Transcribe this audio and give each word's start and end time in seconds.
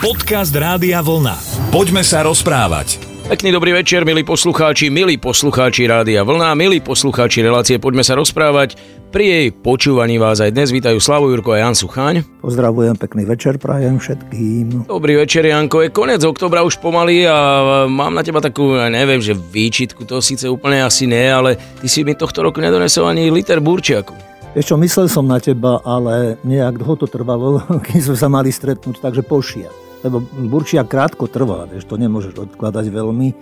Podcast 0.00 0.56
Rádia 0.56 1.04
Vlna. 1.04 1.36
Poďme 1.68 2.00
sa 2.00 2.24
rozprávať. 2.24 2.96
Pekný 3.28 3.52
dobrý 3.52 3.76
večer, 3.76 4.08
milí 4.08 4.24
poslucháči, 4.24 4.88
milí 4.88 5.20
poslucháči 5.20 5.84
Rádia 5.84 6.24
Vlna, 6.24 6.56
milí 6.56 6.80
poslucháči 6.80 7.44
relácie 7.44 7.76
Poďme 7.76 8.00
sa 8.00 8.16
rozprávať. 8.16 8.80
Pri 9.12 9.24
jej 9.28 9.46
počúvaní 9.52 10.16
vás 10.16 10.40
aj 10.40 10.56
dnes 10.56 10.72
vítajú 10.72 10.96
Slavo 11.04 11.28
Jurko 11.28 11.52
a 11.52 11.60
Jan 11.60 11.76
Sucháň. 11.76 12.24
Pozdravujem, 12.40 12.96
pekný 12.96 13.28
večer 13.28 13.60
prajem 13.60 14.00
všetkým. 14.00 14.88
Dobrý 14.88 15.20
večer, 15.20 15.44
Janko. 15.44 15.84
Je 15.84 15.92
koniec 15.92 16.24
oktobra 16.24 16.64
už 16.64 16.80
pomaly 16.80 17.28
a 17.28 17.36
mám 17.84 18.16
na 18.16 18.24
teba 18.24 18.40
takú, 18.40 18.72
neviem, 18.88 19.20
že 19.20 19.36
výčitku, 19.36 20.08
to 20.08 20.24
síce 20.24 20.48
úplne 20.48 20.80
asi 20.80 21.04
nie, 21.04 21.28
ale 21.28 21.60
ty 21.76 21.92
si 21.92 22.08
mi 22.08 22.16
tohto 22.16 22.40
roku 22.40 22.64
nedonesol 22.64 23.04
ani 23.04 23.28
liter 23.28 23.60
burčiaku. 23.60 24.16
Vieš 24.56 24.64
čo, 24.64 24.80
myslel 24.80 25.12
som 25.12 25.28
na 25.28 25.36
teba, 25.36 25.84
ale 25.84 26.40
nejak 26.40 26.80
dlho 26.80 26.96
to 26.96 27.04
trvalo, 27.04 27.60
keď 27.84 28.00
sme 28.00 28.16
sa 28.16 28.32
mali 28.32 28.48
stretnúť, 28.48 28.96
takže 28.96 29.20
pošiel 29.28 29.89
lebo 30.04 30.20
burčia 30.22 30.84
krátko 30.84 31.26
trvá, 31.28 31.66
vieš, 31.68 31.84
to 31.84 31.96
nemôžeš 32.00 32.34
odkladať 32.36 32.88
veľmi, 32.88 33.34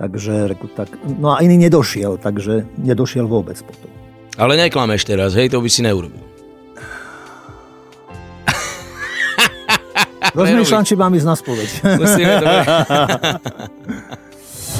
takže 0.00 0.56
tak, 0.72 0.88
no 1.04 1.32
a 1.34 1.40
iný 1.44 1.56
nedošiel, 1.68 2.16
takže 2.22 2.64
nedošiel 2.80 3.28
vôbec 3.28 3.60
potom. 3.60 3.90
Ale 4.38 4.54
neklameš 4.54 5.02
teraz, 5.02 5.34
hej, 5.34 5.50
to 5.50 5.58
by 5.58 5.68
si 5.68 5.82
neurobil. 5.82 6.22
Rozmýšľam, 10.38 10.86
či 10.86 10.94
mám 10.94 11.12
ísť 11.12 11.26
na 11.26 11.34
spoveď. 11.34 11.68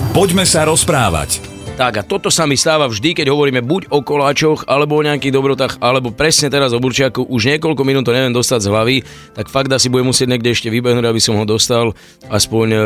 Poďme 0.16 0.46
sa 0.46 0.64
rozprávať. 0.66 1.57
Tak 1.78 1.94
a 1.94 2.02
toto 2.02 2.26
sa 2.26 2.42
mi 2.42 2.58
stáva 2.58 2.90
vždy, 2.90 3.22
keď 3.22 3.30
hovoríme 3.30 3.62
buď 3.62 3.94
o 3.94 4.02
koláčoch, 4.02 4.66
alebo 4.66 4.98
o 4.98 5.06
nejakých 5.06 5.30
dobrotách, 5.30 5.78
alebo 5.78 6.10
presne 6.10 6.50
teraz 6.50 6.74
o 6.74 6.82
burčiaku. 6.82 7.22
Už 7.30 7.54
niekoľko 7.54 7.86
minút 7.86 8.02
to 8.02 8.10
neviem 8.10 8.34
dostať 8.34 8.66
z 8.66 8.70
hlavy, 8.74 8.96
tak 9.38 9.46
fakt 9.46 9.70
asi 9.70 9.86
budem 9.86 10.10
musieť 10.10 10.26
niekde 10.26 10.50
ešte 10.50 10.74
vybehnúť, 10.74 11.06
aby 11.06 11.22
som 11.22 11.38
ho 11.38 11.46
dostal 11.46 11.94
aspoň 12.26 12.66
e, 12.74 12.78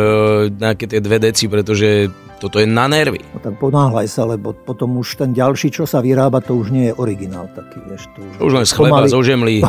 nejaké 0.60 0.84
tie 0.92 1.00
dve 1.00 1.24
deci, 1.24 1.48
pretože 1.48 2.12
toto 2.36 2.60
je 2.60 2.68
na 2.68 2.84
nervy. 2.84 3.24
No 3.32 3.40
tak 3.40 3.56
ponáhľaj 3.56 4.12
sa, 4.12 4.28
lebo 4.28 4.52
potom 4.52 5.00
už 5.00 5.24
ten 5.24 5.32
ďalší, 5.32 5.72
čo 5.72 5.88
sa 5.88 6.04
vyrába, 6.04 6.44
to 6.44 6.52
už 6.52 6.68
nie 6.68 6.92
je 6.92 6.94
originál 7.00 7.48
taký. 7.56 7.80
Vieš, 7.88 8.12
to 8.12 8.20
už, 8.20 8.34
už 8.44 8.52
len 8.60 8.66
z 8.68 8.72
chleba, 8.76 9.08
zo 9.08 9.24
žemlí. 9.24 9.64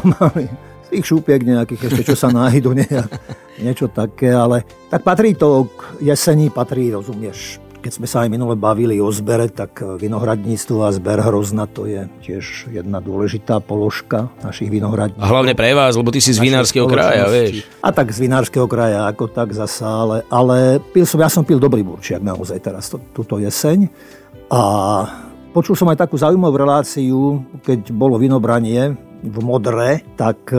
Z 0.84 1.00
tých 1.00 1.06
šúpiek 1.08 1.40
nejakých 1.48 1.96
ešte, 1.96 2.12
čo 2.12 2.16
sa 2.20 2.28
nájdu, 2.28 2.76
nejak, 2.84 3.08
niečo 3.64 3.88
také, 3.88 4.36
ale 4.36 4.68
tak 4.92 5.00
patrí 5.08 5.32
to 5.32 5.72
k 5.72 6.12
jesení, 6.12 6.52
patrí, 6.52 6.92
rozumieš, 6.92 7.63
keď 7.84 8.00
sme 8.00 8.08
sa 8.08 8.24
aj 8.24 8.32
minule 8.32 8.56
bavili 8.56 9.04
o 9.04 9.12
zbere, 9.12 9.52
tak 9.52 9.84
vinohradníctvo 9.84 10.88
a 10.88 10.90
zber 10.96 11.20
hrozna 11.20 11.68
to 11.68 11.84
je 11.84 12.08
tiež 12.24 12.72
jedna 12.72 13.04
dôležitá 13.04 13.60
položka 13.60 14.32
našich 14.40 14.72
vinohradníkov. 14.72 15.20
A 15.20 15.28
hlavne 15.28 15.52
pre 15.52 15.76
vás, 15.76 16.00
lebo 16.00 16.08
ty 16.08 16.24
si 16.24 16.32
z 16.32 16.40
vinárskeho 16.40 16.88
kraja, 16.88 17.28
vieš. 17.28 17.68
A 17.84 17.92
tak 17.92 18.16
z 18.16 18.24
vinárskeho 18.24 18.72
kraja, 18.72 19.12
ako 19.12 19.28
tak 19.28 19.52
zasa, 19.52 19.84
ale, 19.84 20.18
ale 20.32 20.80
pil 20.96 21.04
som, 21.04 21.20
ja 21.20 21.28
som 21.28 21.44
pil 21.44 21.60
dobrý 21.60 21.84
burčiak 21.84 22.24
naozaj 22.24 22.64
teraz, 22.64 22.88
to, 22.88 23.04
túto 23.12 23.36
jeseň. 23.36 23.92
A 24.48 24.62
počul 25.52 25.76
som 25.76 25.92
aj 25.92 26.08
takú 26.08 26.16
zaujímavú 26.16 26.56
reláciu, 26.56 27.44
keď 27.68 27.92
bolo 27.92 28.16
vinobranie 28.16 28.96
v 29.24 29.38
Modre, 29.44 30.08
tak 30.16 30.56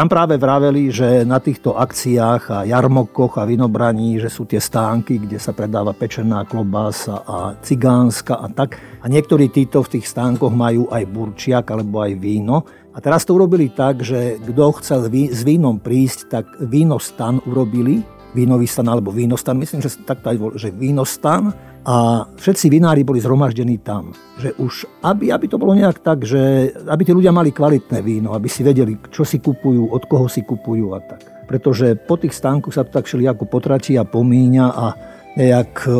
tam 0.00 0.08
práve 0.08 0.40
vraveli, 0.40 0.88
že 0.88 1.28
na 1.28 1.36
týchto 1.44 1.76
akciách 1.76 2.42
a 2.48 2.58
jarmokoch 2.64 3.36
a 3.36 3.44
vinobraní, 3.44 4.16
že 4.16 4.32
sú 4.32 4.48
tie 4.48 4.56
stánky, 4.56 5.20
kde 5.20 5.36
sa 5.36 5.52
predáva 5.52 5.92
pečená 5.92 6.48
klobása 6.48 7.20
a 7.20 7.52
cigánska 7.60 8.40
a 8.40 8.48
tak. 8.48 8.80
A 9.04 9.12
niektorí 9.12 9.52
títo 9.52 9.84
v 9.84 10.00
tých 10.00 10.08
stánkoch 10.08 10.56
majú 10.56 10.88
aj 10.88 11.04
burčiak 11.04 11.68
alebo 11.68 12.00
aj 12.00 12.16
víno. 12.16 12.64
A 12.96 13.04
teraz 13.04 13.28
to 13.28 13.36
urobili 13.36 13.68
tak, 13.76 14.00
že 14.00 14.40
kto 14.40 14.80
chcel 14.80 15.12
s 15.12 15.40
vínom 15.44 15.76
prísť, 15.76 16.32
tak 16.32 16.48
vínostan 16.64 17.44
urobili, 17.44 18.00
vínový 18.32 18.64
stan 18.64 18.88
alebo 18.88 19.12
vínostan, 19.12 19.60
myslím, 19.60 19.84
že 19.84 20.00
takto 20.08 20.32
aj 20.32 20.36
bol, 20.40 20.50
že 20.56 20.72
vínostan 20.72 21.52
a 21.80 22.28
všetci 22.36 22.66
vinári 22.68 23.00
boli 23.08 23.24
zhromaždení 23.24 23.80
tam. 23.80 24.12
Že 24.36 24.50
už, 24.60 24.74
aby, 25.00 25.32
aby 25.32 25.46
to 25.48 25.56
bolo 25.56 25.72
nejak 25.72 26.04
tak, 26.04 26.28
že 26.28 26.72
aby 26.76 27.02
tí 27.08 27.12
ľudia 27.16 27.32
mali 27.32 27.56
kvalitné 27.56 28.04
víno, 28.04 28.36
aby 28.36 28.52
si 28.52 28.60
vedeli, 28.60 29.00
čo 29.08 29.24
si 29.24 29.40
kupujú, 29.40 29.88
od 29.88 30.04
koho 30.04 30.28
si 30.28 30.44
kupujú 30.44 30.92
a 30.92 31.00
tak. 31.00 31.24
Pretože 31.48 31.96
po 31.96 32.20
tých 32.20 32.36
stánkoch 32.36 32.76
sa 32.76 32.84
to 32.84 32.94
tak 32.94 33.08
ako 33.08 33.44
potratí 33.48 33.96
a 33.96 34.04
pomíňa 34.04 34.66
a 34.70 34.86
nejak 35.34 35.72
e, 35.88 35.92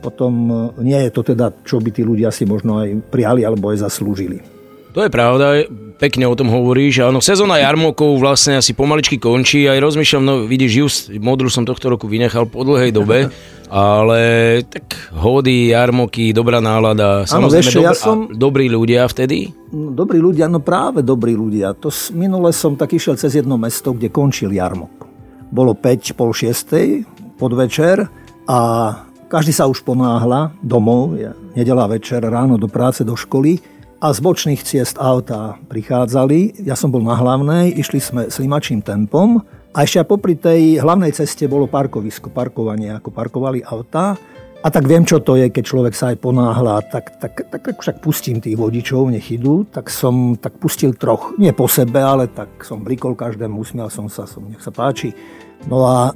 potom 0.00 0.32
e, 0.48 0.54
nie 0.86 1.00
je 1.08 1.10
to 1.12 1.22
teda, 1.34 1.52
čo 1.66 1.80
by 1.82 1.90
tí 1.92 2.06
ľudia 2.06 2.32
si 2.32 2.48
možno 2.48 2.80
aj 2.80 3.12
prijali 3.12 3.44
alebo 3.44 3.72
aj 3.72 3.84
zaslúžili. 3.84 4.53
To 4.94 5.02
je 5.02 5.10
pravda, 5.10 5.66
pekne 5.98 6.30
o 6.30 6.38
tom 6.38 6.54
hovoríš. 6.54 7.02
Áno, 7.02 7.18
sezóna 7.18 7.58
jarmokov 7.58 8.14
vlastne 8.14 8.62
asi 8.62 8.78
pomaličky 8.78 9.18
končí. 9.18 9.66
Aj 9.66 9.82
rozmýšľam, 9.82 10.22
no 10.22 10.34
vidíš, 10.46 10.70
just 10.70 11.02
modru 11.18 11.50
som 11.50 11.66
tohto 11.66 11.90
roku 11.90 12.06
vynechal 12.06 12.46
po 12.46 12.62
dlhej 12.62 12.94
dobe. 12.94 13.26
Ale 13.74 14.62
tak 14.70 15.10
hody, 15.18 15.74
jarmoky, 15.74 16.30
dobrá 16.30 16.62
nálada. 16.62 17.26
Áno, 17.26 17.50
vieš, 17.50 17.74
dobr- 17.74 17.90
ja 17.90 17.90
som... 17.90 18.30
dobrí 18.30 18.70
ľudia 18.70 19.02
vtedy? 19.10 19.50
No, 19.74 19.90
dobrí 19.90 20.22
ľudia, 20.22 20.46
no 20.46 20.62
práve 20.62 21.02
dobrí 21.02 21.34
ľudia. 21.34 21.74
To 21.82 21.90
minule 22.14 22.54
som 22.54 22.78
tak 22.78 22.94
išiel 22.94 23.18
cez 23.18 23.34
jedno 23.34 23.58
mesto, 23.58 23.90
kde 23.90 24.14
končil 24.14 24.54
jarmok. 24.54 25.10
Bolo 25.50 25.74
5, 25.74 26.14
pol 26.14 26.30
6 26.30 27.34
podvečer 27.34 28.06
a 28.46 28.58
každý 29.26 29.50
sa 29.50 29.66
už 29.66 29.82
ponáhla 29.82 30.54
domov, 30.62 31.18
nedela 31.58 31.90
večer, 31.90 32.22
ráno 32.22 32.54
do 32.54 32.70
práce, 32.70 33.02
do 33.02 33.18
školy 33.18 33.73
a 34.04 34.12
z 34.12 34.20
bočných 34.20 34.60
ciest 34.60 35.00
auta 35.00 35.56
prichádzali. 35.64 36.60
Ja 36.68 36.76
som 36.76 36.92
bol 36.92 37.00
na 37.00 37.16
hlavnej, 37.16 37.72
išli 37.72 38.04
sme 38.04 38.28
slimačím 38.28 38.84
tempom 38.84 39.40
a 39.72 39.80
ešte 39.80 40.04
popri 40.04 40.36
tej 40.36 40.76
hlavnej 40.76 41.08
ceste 41.16 41.48
bolo 41.48 41.64
parkovisko, 41.64 42.28
parkovanie, 42.28 42.92
ako 42.92 43.08
parkovali 43.08 43.64
autá. 43.64 44.20
A 44.60 44.68
tak 44.68 44.84
viem, 44.84 45.08
čo 45.08 45.24
to 45.24 45.40
je, 45.40 45.48
keď 45.48 45.64
človek 45.64 45.94
sa 45.96 46.12
aj 46.12 46.20
ponáhla, 46.20 46.84
tak, 46.84 47.16
tak, 47.16 47.48
tak, 47.48 47.64
tak 47.64 47.76
však 47.80 48.04
pustím 48.04 48.44
tých 48.44 48.60
vodičov, 48.60 49.08
nech 49.08 49.24
idú, 49.32 49.64
tak 49.68 49.88
som 49.88 50.36
tak 50.36 50.60
pustil 50.60 50.92
troch, 50.92 51.32
nie 51.40 51.56
po 51.56 51.64
sebe, 51.64 52.00
ale 52.00 52.28
tak 52.28 52.60
som 52.60 52.84
brikol 52.84 53.16
každému, 53.16 53.56
usmial 53.56 53.88
som 53.88 54.12
sa, 54.12 54.28
som, 54.28 54.44
nech 54.44 54.60
sa 54.60 54.72
páči. 54.72 55.16
No 55.64 55.84
a 55.84 56.12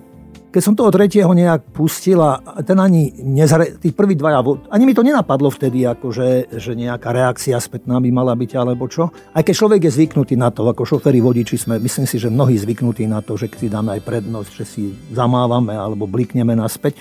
keď 0.49 0.63
som 0.65 0.73
toho 0.73 0.89
tretieho 0.89 1.29
nejak 1.29 1.77
pustil 1.77 2.25
a 2.25 2.41
ten 2.65 2.81
ani 2.81 3.13
nezre, 3.21 3.77
tí 3.77 3.93
prví 3.93 4.17
dvaja, 4.17 4.41
ani 4.73 4.89
mi 4.89 4.97
to 4.97 5.05
nenapadlo 5.05 5.53
vtedy, 5.53 5.85
ako 5.85 6.09
že, 6.09 6.49
že 6.57 6.73
nejaká 6.73 7.13
reakcia 7.13 7.61
spätná 7.61 8.01
by 8.01 8.09
mala 8.09 8.33
byť 8.33 8.51
alebo 8.57 8.89
čo. 8.89 9.13
Aj 9.37 9.45
keď 9.45 9.55
človek 9.55 9.81
je 9.85 9.95
zvyknutý 10.01 10.41
na 10.41 10.49
to, 10.49 10.65
ako 10.65 10.89
šoféry 10.89 11.21
vodiči 11.21 11.61
sme, 11.61 11.77
myslím 11.77 12.09
si, 12.09 12.17
že 12.17 12.33
mnohí 12.33 12.57
zvyknutí 12.57 13.05
na 13.05 13.21
to, 13.21 13.37
že 13.37 13.53
si 13.53 13.69
dáme 13.69 14.01
aj 14.01 14.03
prednosť, 14.09 14.51
že 14.57 14.65
si 14.65 14.83
zamávame 15.13 15.77
alebo 15.77 16.09
blikneme 16.09 16.57
naspäť. 16.57 16.97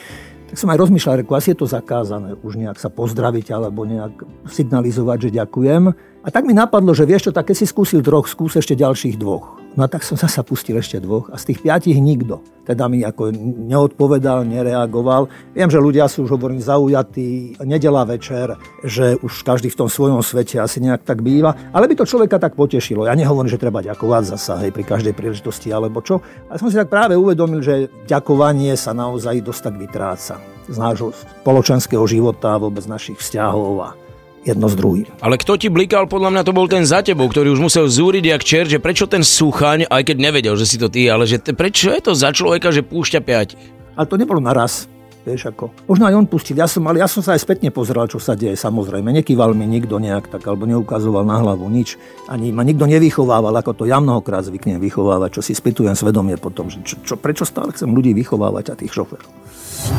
Tak 0.47 0.55
som 0.55 0.71
aj 0.71 0.79
rozmýšľal, 0.79 1.23
reku, 1.23 1.35
asi 1.35 1.51
je 1.51 1.59
to 1.59 1.67
zakázané 1.67 2.39
už 2.39 2.55
nejak 2.55 2.79
sa 2.79 2.87
pozdraviť 2.87 3.51
alebo 3.51 3.83
nejak 3.83 4.47
signalizovať, 4.47 5.27
že 5.27 5.43
ďakujem. 5.43 5.91
A 6.23 6.27
tak 6.31 6.47
mi 6.47 6.55
napadlo, 6.55 6.95
že 6.95 7.03
vieš 7.03 7.31
čo, 7.31 7.35
tak 7.35 7.51
keď 7.51 7.63
si 7.63 7.65
skúsil 7.67 7.99
troch, 7.99 8.31
skús 8.31 8.55
ešte 8.55 8.75
ďalších 8.75 9.19
dvoch. 9.19 9.66
No 9.77 9.85
a 9.85 9.87
tak 9.87 10.01
som 10.01 10.17
sa 10.17 10.41
pustil 10.41 10.73
ešte 10.81 10.97
dvoch 10.97 11.29
a 11.29 11.37
z 11.37 11.53
tých 11.53 11.61
piatich 11.61 12.01
nikto. 12.01 12.41
Teda 12.65 12.89
mi 12.89 13.05
ako 13.05 13.29
neodpovedal, 13.69 14.41
nereagoval. 14.41 15.29
Viem, 15.53 15.69
že 15.69 15.77
ľudia 15.77 16.09
sú 16.09 16.25
už 16.25 16.33
hovorím 16.33 16.57
zaujatí, 16.57 17.61
nedela 17.61 18.01
večer, 18.01 18.57
že 18.81 19.21
už 19.21 19.45
každý 19.45 19.69
v 19.69 19.85
tom 19.85 19.85
svojom 19.85 20.25
svete 20.25 20.57
asi 20.57 20.81
nejak 20.81 21.05
tak 21.05 21.21
býva. 21.21 21.53
Ale 21.77 21.85
by 21.85 21.93
to 21.93 22.09
človeka 22.09 22.41
tak 22.41 22.57
potešilo. 22.57 23.05
Ja 23.05 23.13
nehovorím, 23.13 23.53
že 23.53 23.61
treba 23.61 23.85
ďakovať 23.85 24.23
zasa 24.33 24.57
hej, 24.65 24.73
pri 24.73 24.81
každej 24.81 25.13
príležitosti 25.13 25.69
alebo 25.69 26.01
čo. 26.01 26.25
Ale 26.49 26.57
som 26.57 26.73
si 26.73 26.75
tak 26.75 26.89
práve 26.89 27.13
uvedomil, 27.13 27.61
že 27.61 27.93
ďakovanie 28.09 28.73
sa 28.73 28.97
naozaj 28.97 29.45
dosť 29.45 29.61
tak 29.61 29.75
vytráca 29.77 30.35
z 30.67 30.77
nášho 30.81 31.13
spoločenského 31.13 32.03
života 32.09 32.57
vôbec 32.57 32.81
našich 32.89 33.21
vzťahov 33.21 33.73
a 33.85 34.06
jedno 34.47 34.71
s 34.71 34.75
druhým. 34.79 35.07
Ale 35.19 35.35
kto 35.35 35.59
ti 35.59 35.67
blikal, 35.67 36.07
podľa 36.07 36.31
mňa 36.31 36.43
to 36.47 36.55
bol 36.55 36.67
ten 36.71 36.87
za 36.87 37.03
tebou, 37.03 37.27
ktorý 37.27 37.51
už 37.51 37.59
musel 37.59 37.85
zúriť 37.91 38.23
jak 38.23 38.43
čer, 38.47 38.65
že 38.71 38.79
prečo 38.79 39.03
ten 39.05 39.21
súchaň, 39.21 39.83
aj 39.91 40.03
keď 40.07 40.17
nevedel, 40.17 40.55
že 40.55 40.63
si 40.63 40.79
to 40.79 40.87
ty, 40.87 41.11
ale 41.11 41.27
že 41.27 41.43
te, 41.43 41.51
prečo 41.51 41.91
je 41.91 41.99
to 41.99 42.15
za 42.15 42.31
človeka, 42.31 42.71
že 42.71 42.87
púšťa 42.87 43.19
piať? 43.19 43.59
Ale 43.99 44.07
to 44.07 44.15
nebolo 44.15 44.39
naraz. 44.39 44.87
Vieš 45.27 45.51
ako. 45.51 45.91
Možno 45.91 46.07
aj 46.07 46.15
on 46.15 46.23
pustil. 46.23 46.55
Ja 46.55 46.71
som, 46.71 46.87
ale 46.87 47.03
ja 47.03 47.07
som 47.11 47.19
sa 47.19 47.35
aj 47.35 47.43
spätne 47.43 47.67
pozeral, 47.67 48.07
čo 48.07 48.15
sa 48.15 48.31
deje, 48.31 48.55
samozrejme. 48.55 49.11
Nekýval 49.11 49.51
mi 49.51 49.67
nikto 49.67 49.99
nejak 49.99 50.31
tak, 50.31 50.39
alebo 50.47 50.63
neukazoval 50.63 51.27
na 51.27 51.43
hlavu 51.43 51.67
nič. 51.67 51.99
Ani 52.31 52.55
ma 52.55 52.63
nikto 52.63 52.87
nevychovával, 52.87 53.51
ako 53.59 53.75
to 53.75 53.83
ja 53.83 53.99
mnohokrát 53.99 54.47
zvyknem 54.47 54.79
vychovávať, 54.79 55.35
čo 55.35 55.41
si 55.43 55.51
spýtujem 55.51 55.99
svedomie 55.99 56.39
potom, 56.39 56.71
že 56.71 56.79
čo, 56.87 56.95
čo, 57.03 57.19
prečo 57.19 57.43
stále 57.43 57.75
chcem 57.75 57.91
ľudí 57.91 58.15
vychovávať 58.15 58.71
a 58.71 58.79
tých 58.79 58.95
šoferov. 58.95 59.27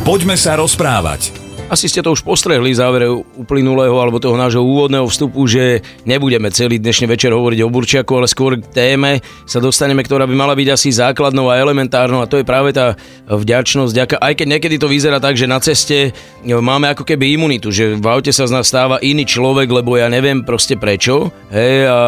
Poďme 0.04 0.36
sa 0.40 0.56
rozprávať. 0.56 1.48
Asi 1.68 1.84
ste 1.84 2.00
to 2.00 2.16
už 2.16 2.24
postrehli 2.24 2.72
závere 2.72 3.12
uplynulého 3.12 3.92
alebo 4.00 4.16
toho 4.16 4.40
nášho 4.40 4.64
úvodného 4.64 5.04
vstupu, 5.04 5.44
že 5.44 5.84
nebudeme 6.08 6.48
celý 6.48 6.80
dnešný 6.80 7.04
večer 7.12 7.28
hovoriť 7.28 7.60
o 7.60 7.68
Burčiaku, 7.68 8.12
ale 8.16 8.24
skôr 8.24 8.56
k 8.56 8.64
téme 8.72 9.20
sa 9.44 9.60
dostaneme, 9.60 10.00
ktorá 10.00 10.24
by 10.24 10.32
mala 10.32 10.56
byť 10.56 10.68
asi 10.72 10.88
základnou 10.96 11.52
a 11.52 11.60
elementárnou 11.60 12.24
a 12.24 12.30
to 12.30 12.40
je 12.40 12.48
práve 12.48 12.72
tá 12.72 12.96
vďačnosť. 13.28 13.92
Ďaka, 13.92 14.16
aj 14.16 14.32
keď 14.40 14.46
niekedy 14.48 14.76
to 14.80 14.88
vyzerá 14.88 15.20
tak, 15.20 15.36
že 15.36 15.44
na 15.44 15.60
ceste 15.60 16.16
máme 16.40 16.88
ako 16.88 17.04
keby 17.04 17.36
imunitu, 17.36 17.68
že 17.68 18.00
v 18.00 18.06
aute 18.08 18.32
sa 18.32 18.48
z 18.48 18.56
nás 18.56 18.64
stáva 18.64 18.96
iný 19.04 19.28
človek, 19.28 19.68
lebo 19.68 20.00
ja 20.00 20.08
neviem 20.08 20.40
proste 20.48 20.80
prečo. 20.80 21.28
Hej, 21.52 21.84
a 21.84 21.98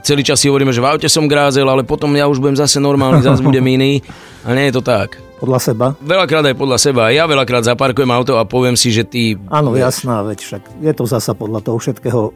celý 0.00 0.24
čas 0.24 0.40
si 0.40 0.48
hovoríme, 0.48 0.72
že 0.72 0.80
v 0.80 0.88
aute 0.88 1.12
som 1.12 1.28
grázel, 1.28 1.68
ale 1.68 1.84
potom 1.84 2.08
ja 2.16 2.24
už 2.24 2.40
budem 2.40 2.56
zase 2.56 2.80
normálny, 2.80 3.20
zase 3.20 3.44
budem 3.44 3.68
iný. 3.68 4.00
A 4.48 4.52
nie 4.52 4.68
je 4.68 4.76
to 4.76 4.84
tak. 4.84 5.16
Podľa 5.44 5.60
seba? 5.60 5.92
Veľakrát 6.00 6.40
aj 6.48 6.56
podľa 6.56 6.78
seba. 6.80 7.12
Ja 7.12 7.28
veľakrát 7.28 7.68
zaparkujem 7.68 8.08
auto 8.08 8.40
a 8.40 8.48
poviem 8.48 8.80
si, 8.80 8.88
že 8.88 9.04
ty... 9.04 9.36
Áno, 9.52 9.76
jasná 9.76 10.24
vec, 10.24 10.40
však 10.40 10.80
je 10.80 10.92
to 10.96 11.04
zasa 11.04 11.36
podľa 11.36 11.60
toho 11.60 11.76
všetkého, 11.76 12.32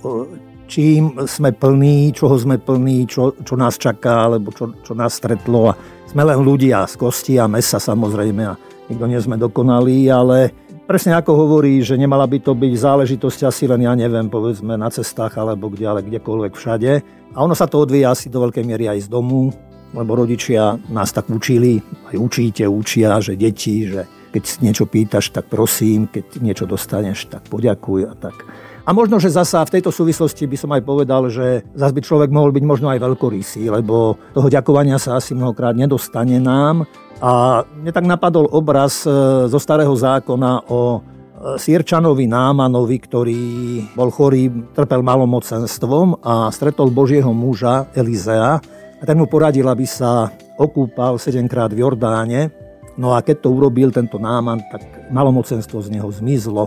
čím 0.69 1.16
sme 1.25 1.56
plní, 1.56 2.12
čoho 2.12 2.37
sme 2.37 2.60
plní, 2.60 3.08
čo, 3.08 3.32
čo 3.40 3.56
nás 3.56 3.81
čaká, 3.81 4.28
alebo 4.28 4.52
čo, 4.52 4.76
čo 4.84 4.93
nás 4.93 5.16
stretlo. 5.16 5.72
A 5.72 5.75
sme 6.05 6.20
len 6.20 6.44
ľudia 6.44 6.84
z 6.84 7.00
kosti 7.00 7.40
a 7.40 7.49
mesa 7.49 7.81
samozrejme 7.81 8.43
a 8.44 8.60
nikto 8.93 9.05
nie 9.08 9.16
sme 9.25 9.40
dokonalí, 9.40 10.05
ale 10.12 10.52
presne 10.84 11.16
ako 11.16 11.32
hovorí, 11.32 11.81
že 11.81 11.96
nemala 11.96 12.28
by 12.28 12.44
to 12.44 12.52
byť 12.52 12.72
záležitosť 12.76 13.49
asi 13.49 13.64
len, 13.64 13.88
ja 13.88 13.96
neviem, 13.96 14.28
povedzme 14.28 14.76
na 14.76 14.93
cestách 14.93 15.40
alebo 15.40 15.72
kde, 15.72 15.88
ale 15.88 16.05
kdekoľvek 16.05 16.52
všade. 16.52 16.93
A 17.32 17.40
ono 17.40 17.56
sa 17.56 17.64
to 17.64 17.88
odvíja 17.88 18.12
asi 18.12 18.28
do 18.28 18.44
veľkej 18.44 18.69
miery 18.69 18.84
aj 18.93 19.08
z 19.08 19.08
domu, 19.08 19.49
lebo 19.93 20.19
rodičia 20.19 20.76
nás 20.93 21.12
tak 21.12 21.32
učili, 21.32 21.81
aj 22.12 22.17
učíte, 22.17 22.64
učia, 22.69 23.20
že 23.25 23.37
deti, 23.37 23.88
že 23.88 24.05
keď 24.32 24.43
niečo 24.61 24.85
pýtaš, 24.85 25.32
tak 25.32 25.49
prosím, 25.49 26.05
keď 26.08 26.40
niečo 26.44 26.64
dostaneš, 26.69 27.32
tak 27.32 27.49
poďakuj 27.49 28.00
a 28.08 28.14
tak. 28.14 28.37
A 28.88 28.96
možno, 28.96 29.20
že 29.20 29.29
zasa 29.29 29.61
v 29.69 29.79
tejto 29.79 29.93
súvislosti 29.93 30.49
by 30.49 30.56
som 30.56 30.73
aj 30.73 30.81
povedal, 30.81 31.29
že 31.29 31.61
zase 31.76 31.93
by 31.93 32.00
človek 32.00 32.31
mohol 32.32 32.56
byť 32.56 32.64
možno 32.64 32.88
aj 32.88 33.05
veľkorysý, 33.05 33.69
lebo 33.69 34.17
toho 34.32 34.49
ďakovania 34.49 34.96
sa 34.96 35.20
asi 35.20 35.37
mnohokrát 35.37 35.76
nedostane 35.76 36.41
nám. 36.41 36.88
A 37.20 37.64
mne 37.69 37.93
tak 37.93 38.08
napadol 38.08 38.49
obraz 38.49 39.05
e, 39.05 39.12
zo 39.44 39.61
starého 39.61 39.93
zákona 39.93 40.73
o 40.73 40.81
e, 40.81 41.00
Sierčanovi 41.61 42.25
Námanovi, 42.25 42.96
ktorý 42.96 43.43
bol 43.93 44.08
chorý, 44.08 44.49
trpel 44.73 45.05
malomocenstvom 45.05 46.25
a 46.25 46.49
stretol 46.49 46.88
Božieho 46.88 47.29
muža 47.29 47.93
Elizea, 47.93 48.56
a 48.98 49.02
ten 49.06 49.14
mu 49.18 49.30
poradil, 49.30 49.66
aby 49.70 49.86
sa 49.86 50.26
okúpal 50.58 51.22
7 51.22 51.46
krát 51.46 51.70
v 51.70 51.86
Jordáne. 51.86 52.50
No 52.98 53.14
a 53.14 53.22
keď 53.22 53.46
to 53.46 53.54
urobil 53.54 53.94
tento 53.94 54.18
náman, 54.18 54.58
tak 54.74 54.82
malomocenstvo 55.14 55.78
z 55.78 55.94
neho 55.94 56.10
zmizlo. 56.10 56.66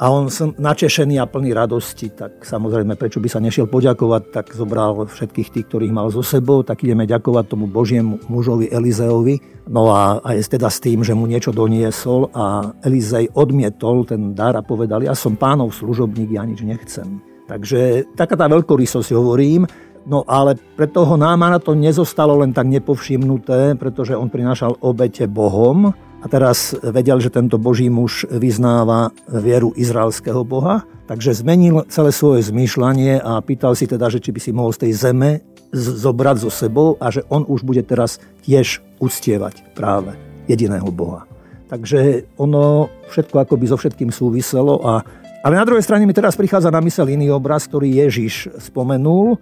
A 0.00 0.08
on 0.08 0.32
som 0.32 0.56
načešený 0.56 1.20
a 1.20 1.28
plný 1.28 1.52
radosti, 1.52 2.08
tak 2.08 2.40
samozrejme, 2.40 2.96
prečo 2.96 3.20
by 3.20 3.28
sa 3.28 3.36
nešiel 3.36 3.68
poďakovať, 3.68 4.32
tak 4.32 4.48
zobral 4.56 5.04
všetkých 5.04 5.52
tých, 5.52 5.66
ktorých 5.68 5.92
mal 5.92 6.08
so 6.08 6.24
sebou, 6.24 6.64
tak 6.64 6.88
ideme 6.88 7.04
ďakovať 7.04 7.44
tomu 7.52 7.68
Božiemu 7.68 8.16
mužovi 8.24 8.72
Elizeovi. 8.72 9.68
No 9.68 9.92
a 9.92 10.24
aj 10.24 10.56
teda 10.56 10.72
s 10.72 10.80
tým, 10.80 11.04
že 11.04 11.12
mu 11.12 11.28
niečo 11.28 11.52
doniesol 11.52 12.32
a 12.32 12.72
Elizej 12.80 13.28
odmietol 13.36 14.08
ten 14.08 14.32
dar 14.32 14.56
a 14.56 14.64
povedal, 14.64 15.04
ja 15.04 15.12
som 15.12 15.36
pánov 15.36 15.76
služobník, 15.76 16.32
ja 16.32 16.48
nič 16.48 16.64
nechcem. 16.64 17.20
Takže 17.44 18.08
taká 18.16 18.40
tá 18.40 18.48
veľkorysosť 18.48 19.10
hovorím, 19.12 19.68
No 20.08 20.24
ale 20.24 20.56
pre 20.76 20.88
toho 20.88 21.20
Námana 21.20 21.60
to 21.60 21.76
nezostalo 21.76 22.40
len 22.40 22.56
tak 22.56 22.68
nepovšimnuté, 22.72 23.76
pretože 23.76 24.16
on 24.16 24.32
prinášal 24.32 24.80
obete 24.80 25.28
Bohom 25.28 25.92
a 26.20 26.26
teraz 26.28 26.76
vedel, 26.80 27.20
že 27.20 27.32
tento 27.32 27.56
Boží 27.56 27.88
muž 27.88 28.28
vyznáva 28.28 29.12
vieru 29.28 29.72
izraelského 29.76 30.44
Boha, 30.44 30.84
takže 31.08 31.36
zmenil 31.36 31.84
celé 31.88 32.12
svoje 32.12 32.48
zmýšľanie 32.48 33.20
a 33.20 33.40
pýtal 33.44 33.76
si 33.76 33.88
teda, 33.88 34.08
že 34.12 34.20
či 34.20 34.32
by 34.32 34.40
si 34.40 34.50
mohol 34.52 34.72
z 34.72 34.88
tej 34.88 34.92
zeme 34.96 35.30
zobrať 35.76 36.36
so 36.44 36.50
sebou 36.50 36.96
a 37.00 37.08
že 37.12 37.24
on 37.32 37.46
už 37.46 37.64
bude 37.64 37.84
teraz 37.84 38.18
tiež 38.44 38.84
uctievať 39.00 39.76
práve 39.76 40.16
jediného 40.50 40.88
Boha. 40.92 41.24
Takže 41.70 42.26
ono 42.34 42.90
všetko 43.14 43.46
akoby 43.46 43.64
so 43.70 43.78
všetkým 43.78 44.10
súviselo 44.10 44.82
a 44.82 45.06
ale 45.40 45.56
na 45.56 45.64
druhej 45.64 45.80
strane 45.80 46.04
mi 46.04 46.12
teraz 46.12 46.36
prichádza 46.36 46.68
na 46.68 46.84
mysel 46.84 47.08
iný 47.08 47.32
obraz, 47.32 47.64
ktorý 47.64 47.88
Ježiš 47.88 48.52
spomenul, 48.60 49.40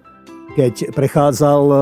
keď 0.56 0.94
prechádzal 0.96 1.62
um, 1.68 1.80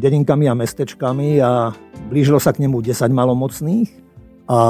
dedinkami 0.00 0.48
a 0.48 0.56
mestečkami 0.56 1.40
a 1.40 1.74
blížilo 2.08 2.40
sa 2.40 2.54
k 2.54 2.64
nemu 2.64 2.80
10 2.80 3.12
malomocných 3.12 3.88
a 4.46 4.60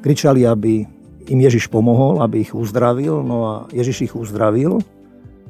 kričali, 0.00 0.48
aby 0.48 0.86
im 1.26 1.38
Ježiš 1.42 1.66
pomohol, 1.68 2.22
aby 2.22 2.46
ich 2.46 2.52
uzdravil, 2.54 3.22
no 3.22 3.36
a 3.46 3.54
Ježiš 3.74 4.10
ich 4.10 4.14
uzdravil. 4.14 4.78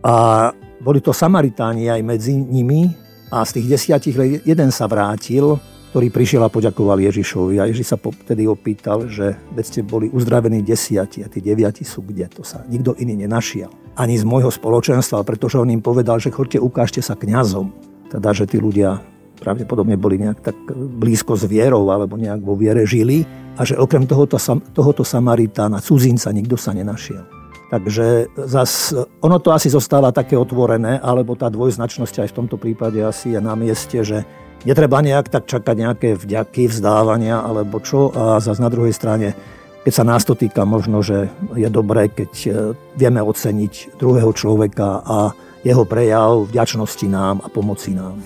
A 0.05 0.49
boli 0.81 1.01
to 1.01 1.13
Samaritáni 1.13 1.89
aj 1.89 2.01
medzi 2.05 2.37
nimi 2.37 2.93
a 3.33 3.43
z 3.45 3.61
tých 3.61 3.67
desiatich 3.69 4.17
jeden 4.45 4.71
sa 4.73 4.87
vrátil, 4.87 5.59
ktorý 5.97 6.13
prišiel 6.13 6.45
a 6.45 6.53
poďakoval 6.53 7.01
Ježišovi. 7.09 7.57
A 7.57 7.73
Ježiš 7.73 7.89
sa 7.89 7.97
vtedy 7.97 8.45
opýtal, 8.45 9.09
že 9.09 9.33
veď 9.57 9.65
ste 9.65 9.81
boli 9.81 10.13
uzdravení 10.13 10.61
desiati 10.61 11.25
a 11.25 11.29
tí 11.33 11.41
deviati 11.41 11.89
sú 11.89 12.05
kde? 12.05 12.29
To 12.37 12.45
sa 12.45 12.69
nikto 12.69 12.93
iný 13.01 13.25
nenašiel 13.25 13.73
ani 13.97 14.21
z 14.21 14.29
môjho 14.29 14.53
spoločenstva, 14.53 15.25
pretože 15.25 15.57
on 15.57 15.73
im 15.73 15.81
povedal, 15.81 16.21
že 16.21 16.29
chodte, 16.29 16.61
ukážte 16.61 17.01
sa 17.01 17.17
kňazom. 17.17 17.73
Teda, 18.13 18.37
že 18.37 18.45
tí 18.45 18.61
ľudia 18.61 19.01
pravdepodobne 19.41 19.97
boli 19.97 20.21
nejak 20.21 20.45
tak 20.45 20.57
blízko 20.77 21.33
s 21.33 21.49
vierou 21.49 21.89
alebo 21.89 22.21
nejak 22.21 22.45
vo 22.45 22.61
viere 22.61 22.85
žili 22.85 23.25
a 23.57 23.65
že 23.65 23.81
okrem 23.81 24.05
tohoto, 24.05 24.37
tohoto 24.77 25.01
Samaritána, 25.01 25.81
cudzinca, 25.81 26.29
nikto 26.29 26.61
sa 26.61 26.77
nenašiel. 26.77 27.25
Takže 27.73 28.37
zas, 28.45 28.93
ono 29.25 29.41
to 29.41 29.49
asi 29.51 29.73
zostáva 29.73 30.13
také 30.13 30.37
otvorené, 30.37 31.01
alebo 31.01 31.35
tá 31.35 31.49
dvojznačnosť 31.49 32.23
aj 32.23 32.29
v 32.31 32.37
tomto 32.37 32.61
prípade 32.61 33.01
asi 33.01 33.33
je 33.33 33.41
na 33.41 33.57
mieste, 33.57 33.97
že 34.05 34.23
netreba 34.67 34.99
nejak 35.01 35.31
tak 35.31 35.47
čakať 35.47 35.77
nejaké 35.79 36.09
vďaky, 36.19 36.67
vzdávania 36.67 37.41
alebo 37.41 37.79
čo 37.79 38.11
a 38.11 38.43
zase 38.43 38.59
na 38.59 38.69
druhej 38.69 38.93
strane 38.93 39.39
keď 39.87 39.95
sa 39.95 40.03
nás 40.03 40.27
to 40.27 40.35
týka, 40.35 40.67
možno, 40.67 40.99
že 40.99 41.31
je 41.55 41.71
dobré, 41.71 42.11
keď 42.11 42.33
e, 42.43 42.51
vieme 42.99 43.23
oceniť 43.23 43.95
druhého 44.03 44.35
človeka 44.35 44.99
a 45.07 45.31
jeho 45.63 45.87
prejav 45.87 46.51
vďačnosti 46.51 47.07
nám 47.07 47.39
a 47.39 47.47
pomoci 47.47 47.95
nám. 47.95 48.19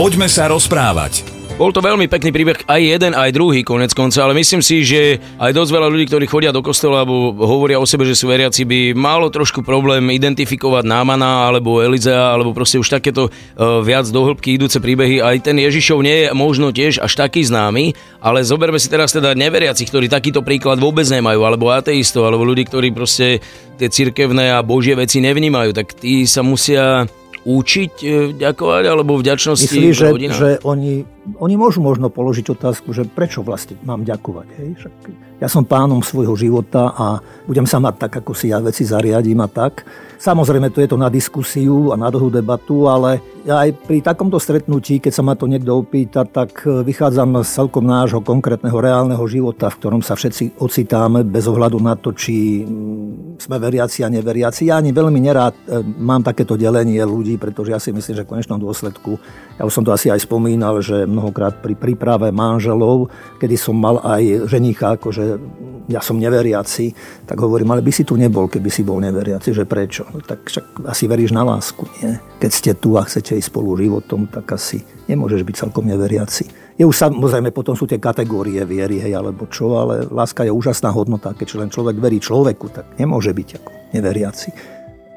Poďme 0.00 0.32
sa 0.32 0.48
rozprávať. 0.48 1.33
Bol 1.54 1.70
to 1.70 1.78
veľmi 1.78 2.10
pekný 2.10 2.34
príbeh, 2.34 2.66
aj 2.66 2.82
jeden, 2.82 3.14
aj 3.14 3.30
druhý 3.30 3.62
konec 3.62 3.94
konca, 3.94 4.26
ale 4.26 4.34
myslím 4.34 4.58
si, 4.58 4.82
že 4.82 5.22
aj 5.38 5.54
dosť 5.54 5.70
veľa 5.70 5.86
ľudí, 5.86 6.10
ktorí 6.10 6.26
chodia 6.26 6.50
do 6.50 6.58
kostola 6.58 7.06
alebo 7.06 7.30
hovoria 7.30 7.78
o 7.78 7.86
sebe, 7.86 8.02
že 8.02 8.18
sú 8.18 8.26
veriaci, 8.26 8.66
by 8.66 8.90
malo 8.98 9.30
trošku 9.30 9.62
problém 9.62 10.02
identifikovať 10.18 10.82
Námana 10.82 11.46
alebo 11.46 11.78
Elizea, 11.78 12.34
alebo 12.34 12.50
proste 12.50 12.82
už 12.82 12.90
takéto 12.98 13.30
uh, 13.30 13.78
viac 13.86 14.10
do 14.10 14.26
hĺbky 14.26 14.58
idúce 14.58 14.82
príbehy. 14.82 15.22
Aj 15.22 15.38
ten 15.38 15.54
Ježišov 15.54 16.02
nie 16.02 16.26
je 16.26 16.34
možno 16.34 16.74
tiež 16.74 16.98
až 16.98 17.14
taký 17.14 17.46
známy, 17.46 17.94
ale 18.18 18.42
zoberme 18.42 18.82
si 18.82 18.90
teraz 18.90 19.14
teda 19.14 19.38
neveriacich, 19.38 19.86
ktorí 19.86 20.10
takýto 20.10 20.42
príklad 20.42 20.82
vôbec 20.82 21.06
nemajú, 21.06 21.38
alebo 21.46 21.70
ateistov, 21.70 22.26
alebo 22.26 22.42
ľudí, 22.42 22.66
ktorí 22.66 22.90
proste 22.90 23.38
tie 23.78 23.86
cirkevné 23.86 24.58
a 24.58 24.66
božie 24.66 24.98
veci 24.98 25.22
nevnímajú, 25.22 25.70
tak 25.70 25.94
tí 26.02 26.26
sa 26.26 26.42
musia 26.42 27.06
učiť 27.44 27.92
e, 28.00 28.08
ďakovať 28.40 28.84
alebo 28.88 29.20
vďačnosti 29.20 29.68
Myslíš, 29.68 29.94
že, 29.94 30.08
že 30.32 30.50
oni, 30.64 31.13
oni 31.40 31.56
môžu 31.56 31.80
možno 31.80 32.12
položiť 32.12 32.52
otázku, 32.52 32.92
že 32.92 33.08
prečo 33.08 33.40
vlastne 33.40 33.80
mám 33.82 34.04
ďakovať. 34.04 34.48
Hej? 34.60 34.68
Ja 35.40 35.48
som 35.48 35.64
pánom 35.66 36.04
svojho 36.04 36.36
života 36.36 36.92
a 36.94 37.18
budem 37.48 37.64
sa 37.64 37.80
mať 37.80 38.06
tak, 38.06 38.12
ako 38.22 38.32
si 38.36 38.52
ja 38.52 38.60
veci 38.60 38.84
zariadím 38.84 39.40
a 39.40 39.48
tak. 39.48 39.88
Samozrejme, 40.20 40.72
to 40.72 40.80
je 40.80 40.88
to 40.88 40.96
na 40.96 41.12
diskusiu 41.12 41.92
a 41.92 42.00
na 42.00 42.08
dlhú 42.08 42.32
debatu, 42.32 42.88
ale 42.88 43.20
ja 43.44 43.60
aj 43.60 43.76
pri 43.84 44.00
takomto 44.00 44.40
stretnutí, 44.40 44.96
keď 44.96 45.12
sa 45.12 45.20
ma 45.20 45.36
to 45.36 45.44
niekto 45.44 45.68
opýta, 45.68 46.24
tak 46.24 46.64
vychádzam 46.64 47.44
z 47.44 47.50
celkom 47.60 47.84
nášho 47.84 48.24
konkrétneho 48.24 48.72
reálneho 48.72 49.20
života, 49.28 49.68
v 49.68 49.78
ktorom 49.84 50.00
sa 50.00 50.16
všetci 50.16 50.56
ocitáme 50.64 51.28
bez 51.28 51.44
ohľadu 51.44 51.76
na 51.76 51.92
to, 51.92 52.16
či 52.16 52.64
mm, 52.64 53.36
sme 53.36 53.60
veriaci 53.60 54.00
a 54.00 54.08
neveriaci. 54.08 54.72
Ja 54.72 54.80
ani 54.80 54.96
veľmi 54.96 55.20
nerád 55.20 55.54
e, 55.60 55.84
mám 55.84 56.24
takéto 56.24 56.56
delenie 56.56 57.04
ľudí, 57.04 57.36
pretože 57.36 57.76
ja 57.76 57.80
si 57.82 57.92
myslím, 57.92 58.16
že 58.16 58.24
v 58.24 58.32
konečnom 58.32 58.56
dôsledku, 58.56 59.20
ja 59.60 59.68
už 59.68 59.76
som 59.76 59.84
to 59.84 59.92
asi 59.92 60.08
aj 60.08 60.24
spomínal, 60.24 60.80
že 60.80 61.04
mnohokrát 61.14 61.62
pri 61.62 61.78
príprave 61.78 62.34
manželov, 62.34 63.08
kedy 63.38 63.54
som 63.54 63.78
mal 63.78 64.02
aj 64.02 64.50
ženicha, 64.50 64.98
akože 64.98 65.38
ja 65.84 66.00
som 66.00 66.16
neveriaci, 66.16 66.96
tak 67.28 67.36
hovorím, 67.36 67.76
ale 67.76 67.84
by 67.84 67.92
si 67.92 68.08
tu 68.08 68.16
nebol, 68.16 68.48
keby 68.48 68.72
si 68.72 68.80
bol 68.80 69.04
neveriaci, 69.04 69.52
že 69.52 69.68
prečo? 69.68 70.08
No, 70.08 70.24
tak 70.24 70.48
však 70.48 70.88
asi 70.88 71.04
veríš 71.04 71.36
na 71.36 71.44
lásku, 71.44 71.84
nie? 72.00 72.16
Keď 72.40 72.50
ste 72.50 72.70
tu 72.72 72.96
a 72.96 73.04
chcete 73.04 73.36
ísť 73.36 73.52
spolu 73.52 73.76
životom, 73.76 74.24
tak 74.24 74.48
asi 74.56 74.80
nemôžeš 75.12 75.44
byť 75.44 75.56
celkom 75.68 75.84
neveriaci. 75.84 76.48
Je 76.80 76.88
už 76.88 76.96
samozrejme, 76.96 77.52
potom 77.52 77.76
sú 77.76 77.84
tie 77.84 78.00
kategórie 78.00 78.64
viery, 78.64 78.98
hej, 78.98 79.12
alebo 79.14 79.44
čo, 79.46 79.76
ale 79.76 80.08
láska 80.08 80.42
je 80.42 80.50
úžasná 80.50 80.88
hodnota. 80.90 81.36
Keď 81.36 81.48
len 81.60 81.68
človek 81.68 82.00
verí 82.00 82.18
človeku, 82.18 82.66
tak 82.72 82.96
nemôže 82.96 83.30
byť 83.30 83.48
ako 83.60 83.70
neveriaci. 83.92 84.48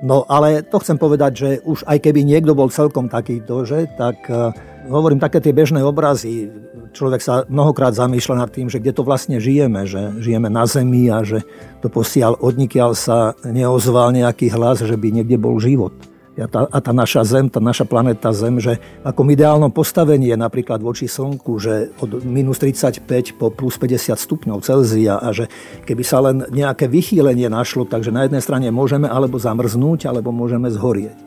No 0.05 0.29
ale 0.29 0.61
to 0.61 0.77
chcem 0.77 1.01
povedať, 1.01 1.31
že 1.33 1.49
už 1.65 1.81
aj 1.89 1.97
keby 2.05 2.21
niekto 2.21 2.53
bol 2.53 2.69
celkom 2.69 3.09
takýto, 3.09 3.65
že, 3.65 3.89
tak 3.97 4.29
hovorím 4.87 5.19
také 5.21 5.43
tie 5.43 5.53
bežné 5.53 5.83
obrazy 5.83 6.51
človek 6.97 7.21
sa 7.21 7.45
mnohokrát 7.45 7.93
zamýšľa 7.93 8.35
nad 8.41 8.49
tým, 8.49 8.73
že 8.73 8.81
kde 8.81 8.97
to 8.97 9.05
vlastne 9.05 9.37
žijeme, 9.37 9.85
že 9.85 10.17
žijeme 10.17 10.49
na 10.49 10.65
zemi 10.65 11.13
a 11.13 11.21
že 11.21 11.45
to 11.85 11.93
posiaľ 11.93 12.41
odnikiaľ 12.41 12.91
sa 12.97 13.37
neozval 13.45 14.09
nejaký 14.17 14.49
hlas, 14.49 14.81
že 14.81 14.97
by 14.97 15.21
niekde 15.21 15.37
bol 15.37 15.61
život. 15.61 15.93
A 16.37 16.45
tá, 16.45 16.69
a 16.69 16.77
tá 16.77 16.93
naša 16.93 17.25
Zem, 17.25 17.49
tá 17.49 17.57
naša 17.57 17.89
planéta 17.89 18.29
Zem, 18.29 18.61
že 18.61 18.77
ako 19.01 19.25
ideálnom 19.25 19.73
postavení 19.73 20.29
je 20.29 20.37
napríklad 20.37 20.85
voči 20.85 21.09
Slnku, 21.09 21.57
že 21.57 21.89
od 21.97 22.21
minus 22.21 22.61
35 22.61 23.01
po 23.41 23.49
plus 23.49 23.73
50 23.81 24.13
stupňov 24.13 24.61
Celzia 24.61 25.17
a 25.17 25.33
že 25.33 25.49
keby 25.89 26.03
sa 26.05 26.21
len 26.21 26.45
nejaké 26.53 26.85
vychýlenie 26.85 27.49
našlo, 27.49 27.89
takže 27.89 28.13
na 28.13 28.29
jednej 28.29 28.45
strane 28.45 28.69
môžeme 28.69 29.09
alebo 29.09 29.41
zamrznúť, 29.41 30.13
alebo 30.13 30.29
môžeme 30.29 30.69
zhorieť 30.69 31.26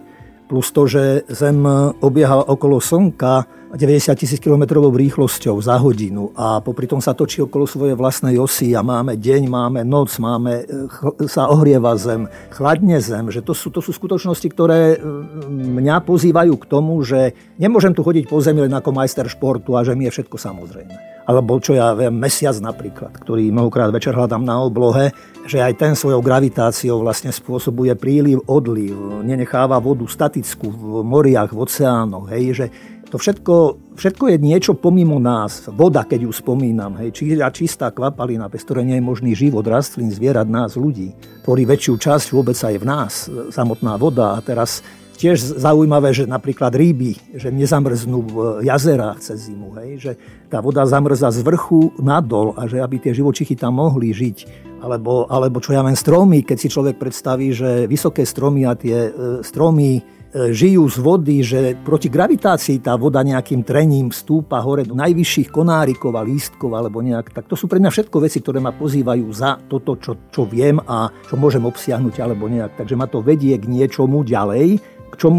plus 0.50 0.74
to, 0.74 0.90
že 0.90 1.22
Zem 1.30 1.62
obieha 2.02 2.42
okolo 2.50 2.82
Slnka 2.82 3.46
90 3.70 4.18
tisíc 4.18 4.42
km 4.42 4.82
rýchlosťou 4.82 5.54
za 5.62 5.78
hodinu 5.78 6.34
a 6.34 6.58
popri 6.58 6.90
tom 6.90 6.98
sa 6.98 7.14
točí 7.14 7.38
okolo 7.38 7.70
svojej 7.70 7.94
vlastnej 7.94 8.34
osy 8.34 8.74
a 8.74 8.82
máme 8.82 9.14
deň, 9.14 9.46
máme 9.46 9.80
noc, 9.86 10.10
máme, 10.18 10.66
e, 10.66 11.30
sa 11.30 11.46
ohrieva 11.46 11.94
Zem, 11.94 12.26
chladne 12.50 12.98
Zem, 12.98 13.30
že 13.30 13.46
to 13.46 13.54
sú, 13.54 13.70
to 13.70 13.78
sú 13.78 13.94
skutočnosti, 13.94 14.48
ktoré 14.50 14.98
e, 14.98 15.06
mňa 15.46 16.02
pozývajú 16.02 16.54
k 16.58 16.64
tomu, 16.66 16.98
že 17.06 17.38
nemôžem 17.62 17.94
tu 17.94 18.02
chodiť 18.02 18.26
po 18.26 18.42
Zemi 18.42 18.66
len 18.66 18.74
ako 18.74 18.90
majster 18.90 19.30
športu 19.30 19.78
a 19.78 19.86
že 19.86 19.94
mi 19.94 20.10
je 20.10 20.18
všetko 20.18 20.34
samozrejme. 20.34 21.22
Alebo 21.30 21.62
čo 21.62 21.78
ja 21.78 21.94
viem, 21.94 22.10
mesiac 22.10 22.58
napríklad, 22.58 23.22
ktorý 23.22 23.54
mnohokrát 23.54 23.94
večer 23.94 24.18
hľadám 24.18 24.42
na 24.42 24.58
oblohe, 24.66 25.14
že 25.46 25.62
aj 25.62 25.78
ten 25.78 25.92
svojou 25.94 26.18
gravitáciou 26.18 26.98
vlastne 27.06 27.30
spôsobuje 27.30 27.94
príliv, 27.94 28.42
odliv, 28.50 29.22
nenecháva 29.22 29.78
vodu 29.78 30.02
statickú 30.10 30.66
v 30.74 30.82
moriach, 31.06 31.54
v 31.54 31.62
oceánoch, 31.62 32.26
hej, 32.34 32.44
že 32.50 32.66
to 33.10 33.18
všetko, 33.18 33.54
všetko 33.98 34.24
je 34.30 34.36
niečo 34.38 34.72
pomimo 34.78 35.18
nás. 35.18 35.66
Voda, 35.66 36.06
keď 36.06 36.30
ju 36.30 36.32
spomínam, 36.32 36.94
hej, 37.02 37.10
či 37.10 37.34
čistá 37.50 37.90
kvapalina, 37.90 38.46
bez 38.46 38.62
ktorej 38.62 38.86
nie 38.86 38.96
je 39.02 39.04
možný 39.04 39.32
život 39.34 39.66
rastlín, 39.66 40.14
zvierat, 40.14 40.46
nás, 40.46 40.78
ľudí, 40.78 41.10
tvorí 41.42 41.66
väčšiu 41.66 41.98
časť 41.98 42.26
vôbec 42.30 42.54
aj 42.54 42.74
v 42.78 42.84
nás, 42.86 43.12
samotná 43.50 43.98
voda. 43.98 44.38
A 44.38 44.40
teraz 44.40 44.86
tiež 45.20 45.60
zaujímavé, 45.60 46.16
že 46.16 46.24
napríklad 46.24 46.72
ryby, 46.72 47.36
že 47.36 47.52
nezamrznú 47.52 48.18
v 48.24 48.36
jazerách 48.64 49.20
cez 49.20 49.52
zimu, 49.52 49.76
hej, 49.82 49.90
že 50.00 50.12
tá 50.48 50.64
voda 50.64 50.86
zamrza 50.88 51.28
z 51.28 51.44
vrchu 51.44 51.92
nadol 52.00 52.56
a 52.56 52.64
že 52.64 52.80
aby 52.80 52.96
tie 52.96 53.12
živočichy 53.12 53.52
tam 53.52 53.82
mohli 53.82 54.14
žiť. 54.16 54.70
Alebo, 54.80 55.28
alebo 55.28 55.60
čo 55.60 55.76
ja 55.76 55.84
viem, 55.84 55.92
stromy, 55.92 56.40
keď 56.40 56.56
si 56.56 56.72
človek 56.72 56.96
predstaví, 56.96 57.52
že 57.52 57.84
vysoké 57.84 58.24
stromy 58.24 58.64
a 58.64 58.72
tie 58.72 59.12
e, 59.12 59.44
stromy 59.44 60.00
žijú 60.30 60.86
z 60.86 60.96
vody, 61.02 61.36
že 61.42 61.74
proti 61.82 62.06
gravitácii 62.06 62.78
tá 62.78 62.94
voda 62.94 63.18
nejakým 63.26 63.66
trením 63.66 64.14
vstúpa 64.14 64.62
hore 64.62 64.86
do 64.86 64.94
najvyšších 64.94 65.50
konárikov 65.50 66.14
a 66.14 66.22
lístkov 66.22 66.70
alebo 66.70 67.02
nejak, 67.02 67.34
tak 67.34 67.50
to 67.50 67.58
sú 67.58 67.66
pre 67.66 67.82
mňa 67.82 67.90
všetko 67.90 68.16
veci, 68.22 68.38
ktoré 68.38 68.62
ma 68.62 68.70
pozývajú 68.70 69.26
za 69.34 69.58
toto, 69.66 69.98
čo, 69.98 70.30
čo 70.30 70.46
viem 70.46 70.78
a 70.78 71.10
čo 71.26 71.34
môžem 71.34 71.66
obsiahnuť 71.66 72.14
alebo 72.22 72.46
nejak. 72.46 72.78
Takže 72.78 72.94
ma 72.94 73.10
to 73.10 73.18
vedie 73.18 73.58
k 73.58 73.66
niečomu 73.66 74.22
ďalej, 74.22 74.78
čo 75.18 75.34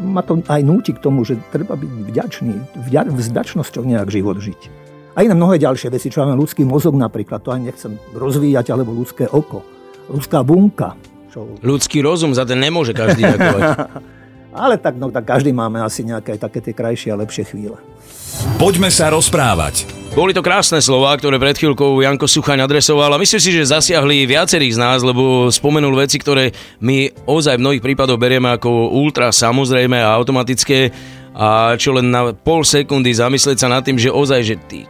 ma 0.00 0.22
to 0.22 0.38
aj 0.46 0.62
núti 0.62 0.94
k 0.94 1.02
tomu, 1.02 1.26
že 1.26 1.36
treba 1.50 1.74
byť 1.74 1.90
vďačný, 2.14 2.54
vďačnosťou 2.88 3.82
nejak 3.82 4.08
život 4.08 4.38
žiť. 4.38 4.60
A 5.12 5.26
iné 5.26 5.36
mnohé 5.36 5.60
ďalšie 5.60 5.92
veci, 5.92 6.08
čo 6.08 6.24
máme 6.24 6.40
ľudský 6.40 6.64
mozog 6.64 6.96
napríklad, 6.96 7.44
to 7.44 7.52
ani 7.52 7.68
nechcem 7.68 8.00
rozvíjať, 8.16 8.72
alebo 8.72 8.96
ľudské 8.96 9.28
oko, 9.28 9.60
ľudská 10.08 10.40
bunka. 10.40 10.96
Čo... 11.32 11.56
Ľudský 11.64 12.04
rozum, 12.04 12.36
za 12.36 12.44
ten 12.44 12.60
nemôže 12.60 12.92
každý 12.92 13.24
ďakovať. 13.24 13.62
Ale 14.62 14.76
tak, 14.76 15.00
no, 15.00 15.08
tak 15.08 15.24
každý 15.24 15.48
máme 15.48 15.80
asi 15.80 16.04
nejaké 16.04 16.36
také 16.36 16.60
tie 16.60 16.76
krajšie 16.76 17.08
a 17.08 17.16
lepšie 17.16 17.48
chvíle. 17.48 17.80
Poďme 18.60 18.92
sa 18.92 19.08
rozprávať. 19.08 19.88
Boli 20.12 20.36
to 20.36 20.44
krásne 20.44 20.76
slova, 20.84 21.16
ktoré 21.16 21.40
pred 21.40 21.56
chvíľkou 21.56 22.04
Janko 22.04 22.28
Suchaň 22.28 22.68
adresoval 22.68 23.16
a 23.16 23.20
myslím 23.20 23.40
si, 23.40 23.48
že 23.48 23.64
zasiahli 23.64 24.28
viacerých 24.28 24.76
z 24.76 24.80
nás, 24.80 25.00
lebo 25.00 25.48
spomenul 25.48 25.96
veci, 25.96 26.20
ktoré 26.20 26.52
my 26.84 27.24
ozaj 27.24 27.56
v 27.56 27.64
mnohých 27.64 27.84
prípadoch 27.84 28.20
berieme 28.20 28.52
ako 28.52 28.92
ultra 28.92 29.32
samozrejme 29.32 29.96
a 29.96 30.12
automatické 30.12 30.92
a 31.32 31.72
čo 31.80 31.96
len 31.96 32.12
na 32.12 32.36
pol 32.36 32.60
sekundy 32.60 33.08
zamyslieť 33.16 33.56
sa 33.56 33.72
nad 33.72 33.80
tým, 33.80 33.96
že 33.96 34.12
ozaj, 34.12 34.40
že 34.44 34.56
ty 34.68 34.80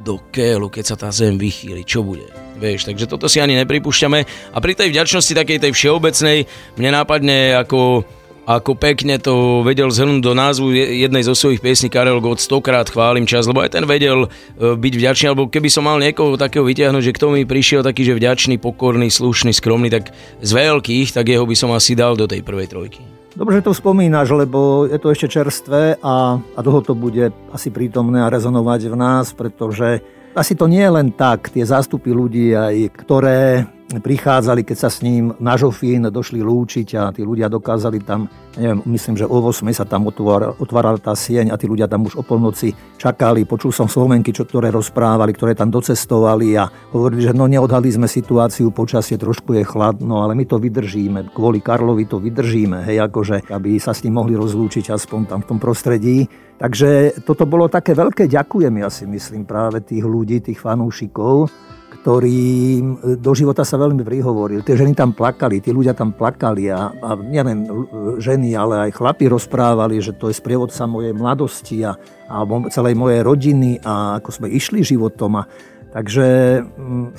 do 0.00 0.18
keľu, 0.32 0.72
keď 0.72 0.84
sa 0.88 0.96
tá 0.96 1.08
zem 1.12 1.36
vychýli, 1.36 1.84
čo 1.84 2.00
bude? 2.00 2.41
Vieš, 2.62 2.86
takže 2.86 3.10
toto 3.10 3.26
si 3.26 3.42
ani 3.42 3.58
nepripúšťame 3.58 4.18
a 4.54 4.58
pri 4.62 4.78
tej 4.78 4.94
vďačnosti 4.94 5.34
takej 5.34 5.58
tej 5.58 5.72
všeobecnej 5.74 6.46
mne 6.78 6.90
nápadne 6.94 7.58
ako 7.58 8.06
ako 8.42 8.74
pekne 8.74 9.22
to 9.22 9.62
vedel 9.62 9.86
zhrnúť 9.86 10.18
do 10.18 10.34
názvu 10.34 10.74
jednej 10.74 11.22
zo 11.22 11.30
svojich 11.30 11.62
piesní 11.62 11.86
Karel 11.86 12.18
Gott 12.18 12.42
stokrát 12.42 12.90
chválim 12.90 13.22
čas, 13.22 13.46
lebo 13.46 13.62
aj 13.62 13.78
ten 13.78 13.86
vedel 13.86 14.26
e, 14.26 14.74
byť 14.74 14.94
vďačný, 14.98 15.26
alebo 15.30 15.46
keby 15.46 15.70
som 15.70 15.86
mal 15.86 16.02
niekoho 16.02 16.34
takého 16.34 16.66
vyťahnuť, 16.66 17.02
že 17.06 17.14
kto 17.14 17.26
mi 17.30 17.46
prišiel 17.46 17.86
taký, 17.86 18.02
že 18.02 18.18
vďačný, 18.18 18.58
pokorný, 18.58 19.14
slušný, 19.14 19.54
skromný, 19.54 19.94
tak 19.94 20.10
z 20.42 20.50
veľkých, 20.50 21.14
tak 21.14 21.30
jeho 21.30 21.46
by 21.46 21.54
som 21.54 21.70
asi 21.70 21.94
dal 21.94 22.18
do 22.18 22.26
tej 22.26 22.42
prvej 22.42 22.66
trojky. 22.66 22.98
Dobre, 23.32 23.62
že 23.62 23.70
to 23.70 23.78
spomínaš, 23.78 24.34
lebo 24.34 24.90
je 24.90 24.98
to 24.98 25.08
ešte 25.14 25.38
čerstvé 25.38 26.02
a, 26.02 26.36
a 26.36 26.60
dlho 26.60 26.82
to 26.82 26.98
bude 26.98 27.30
asi 27.54 27.70
prítomné 27.70 28.26
a 28.26 28.28
rezonovať 28.28 28.90
v 28.90 28.96
nás, 28.98 29.30
pretože 29.32 30.02
asi 30.32 30.56
to 30.56 30.64
nie 30.68 30.80
je 30.80 30.92
len 30.92 31.08
tak, 31.12 31.52
tie 31.52 31.64
zástupy 31.64 32.12
ľudí, 32.12 32.56
aj 32.56 32.76
ktoré 33.04 33.68
prichádzali, 33.98 34.62
keď 34.62 34.76
sa 34.78 34.88
s 34.88 35.02
ním 35.02 35.34
na 35.42 35.58
Žofín 35.58 36.06
došli 36.08 36.40
lúčiť 36.40 36.88
a 36.96 37.10
tí 37.10 37.26
ľudia 37.26 37.50
dokázali 37.50 38.00
tam, 38.06 38.30
neviem, 38.56 38.80
myslím, 38.94 39.18
že 39.18 39.26
o 39.28 39.42
8 39.42 39.68
sa 39.74 39.84
tam 39.84 40.08
otvárala, 40.08 40.56
otvárala 40.56 40.96
tá 40.96 41.12
sieň 41.12 41.52
a 41.52 41.58
tí 41.58 41.66
ľudia 41.66 41.90
tam 41.90 42.06
už 42.06 42.16
o 42.16 42.22
polnoci 42.22 42.72
čakali. 42.96 43.42
Počul 43.42 43.74
som 43.74 43.90
Slovenky, 43.90 44.30
čo, 44.30 44.46
ktoré 44.46 44.70
rozprávali, 44.70 45.34
ktoré 45.34 45.58
tam 45.58 45.68
docestovali 45.68 46.54
a 46.56 46.70
hovorili, 46.94 47.26
že 47.26 47.36
no 47.36 47.50
neodhali 47.50 47.90
sme 47.90 48.08
situáciu, 48.08 48.70
počasie 48.70 49.18
trošku 49.18 49.58
je 49.58 49.66
chladno, 49.66 50.22
ale 50.22 50.38
my 50.38 50.46
to 50.46 50.62
vydržíme. 50.62 51.34
Kvôli 51.34 51.58
Karlovi 51.58 52.06
to 52.06 52.22
vydržíme, 52.22 52.86
hej, 52.86 53.02
akože, 53.02 53.50
aby 53.50 53.82
sa 53.82 53.90
s 53.90 54.06
ním 54.06 54.22
mohli 54.22 54.38
rozlúčiť 54.38 54.94
aspoň 54.94 55.20
tam 55.26 55.40
v 55.42 55.48
tom 55.50 55.58
prostredí. 55.58 56.30
Takže 56.62 57.18
toto 57.26 57.42
bolo 57.42 57.66
také 57.66 57.90
veľké 57.98 58.30
ďakujem, 58.30 58.74
ja 58.78 58.86
si 58.86 59.02
myslím, 59.10 59.42
práve 59.42 59.82
tých 59.82 60.06
ľudí, 60.06 60.38
tých 60.38 60.62
fanúšikov, 60.62 61.50
ktorý 61.92 62.80
do 63.20 63.32
života 63.36 63.68
sa 63.68 63.76
veľmi 63.76 64.00
prihovoril. 64.00 64.64
Tie 64.64 64.80
ženy 64.80 64.96
tam 64.96 65.12
plakali, 65.12 65.60
tí 65.60 65.68
ľudia 65.68 65.92
tam 65.92 66.16
plakali 66.16 66.72
a, 66.72 66.88
a 66.88 67.14
nielen 67.20 67.68
ženy, 68.16 68.56
ale 68.56 68.88
aj 68.88 68.96
chlapi 68.96 69.28
rozprávali, 69.28 70.00
že 70.00 70.16
to 70.16 70.32
je 70.32 70.40
sprievodca 70.40 70.88
mojej 70.88 71.12
mladosti 71.12 71.84
a, 71.84 71.92
a 72.32 72.36
celej 72.72 72.96
mojej 72.96 73.20
rodiny 73.20 73.76
a 73.84 74.16
ako 74.16 74.30
sme 74.32 74.48
išli 74.48 74.80
životom. 74.80 75.44
A, 75.44 75.46
takže 75.92 76.60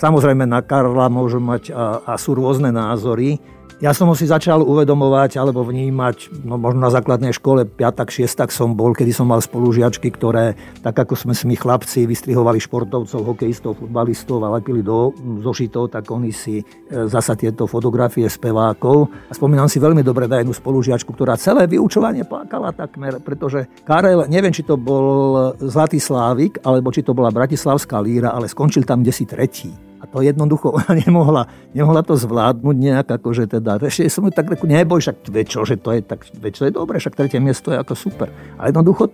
samozrejme 0.01 0.49
na 0.49 0.65
Karla 0.65 1.05
môžu 1.13 1.37
mať 1.37 1.69
a, 1.69 2.01
a 2.01 2.13
sú 2.17 2.33
rôzne 2.33 2.73
názory, 2.73 3.37
ja 3.83 3.91
som 3.91 4.07
ho 4.07 4.15
si 4.15 4.23
začal 4.23 4.63
uvedomovať 4.63 5.35
alebo 5.35 5.67
vnímať, 5.67 6.47
no 6.47 6.55
možno 6.55 6.87
na 6.87 6.91
základnej 6.95 7.35
škole, 7.35 7.67
5 7.67 8.07
6 8.07 8.47
som 8.47 8.79
bol, 8.79 8.95
kedy 8.95 9.11
som 9.11 9.27
mal 9.27 9.43
spolužiačky, 9.43 10.07
ktoré, 10.07 10.55
tak 10.79 10.95
ako 11.03 11.19
sme 11.19 11.35
s 11.35 11.43
my 11.43 11.59
chlapci, 11.59 12.07
vystrihovali 12.07 12.63
športovcov, 12.63 13.19
hokejistov, 13.27 13.75
futbalistov 13.75 14.39
a 14.47 14.55
lepili 14.55 14.79
do 14.79 15.11
zošitov, 15.43 15.91
tak 15.91 16.07
oni 16.07 16.31
si 16.31 16.63
e, 16.63 17.11
zasa 17.11 17.35
tieto 17.35 17.67
fotografie 17.67 18.23
spevákov. 18.31 19.11
A 19.27 19.35
spomínam 19.35 19.67
si 19.67 19.83
veľmi 19.83 19.99
dobre 19.99 20.31
na 20.31 20.39
jednu 20.39 20.55
spolužiačku, 20.55 21.11
ktorá 21.11 21.35
celé 21.35 21.67
vyučovanie 21.67 22.23
plakala 22.23 22.71
takmer, 22.71 23.19
pretože 23.19 23.67
Karel, 23.83 24.31
neviem, 24.31 24.55
či 24.55 24.63
to 24.63 24.79
bol 24.79 25.59
Zlatý 25.59 25.99
Slávik, 25.99 26.63
alebo 26.63 26.87
či 26.95 27.03
to 27.03 27.11
bola 27.11 27.35
Bratislavská 27.35 27.99
líra, 27.99 28.31
ale 28.31 28.47
skončil 28.47 28.87
tam 28.87 29.03
desi 29.03 29.27
tretí. 29.27 29.82
A 30.03 30.07
to 30.11 30.19
jednoducho 30.19 30.73
ona 30.77 30.91
nemohla, 30.91 31.47
nemohla 31.71 32.03
to 32.03 32.19
zvládnuť 32.19 32.75
nejak, 32.75 33.07
akože 33.07 33.47
teda, 33.47 33.79
ešte 33.79 34.11
som 34.11 34.27
ju 34.27 34.31
tak 34.35 34.51
reku, 34.51 34.67
neboj, 34.67 34.99
však 34.99 35.31
čo, 35.47 35.63
že 35.63 35.79
to 35.79 35.95
je, 35.95 36.03
tak, 36.03 36.27
čo 36.27 36.67
je 36.67 36.71
dobre, 36.75 36.99
však 36.99 37.15
tretie 37.15 37.39
miesto 37.39 37.71
je 37.71 37.79
ako 37.79 37.95
super. 37.95 38.27
Ale 38.59 38.75
jednoducho 38.75 39.07